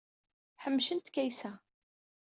[0.63, 1.51] Ḥemcent Kaysa.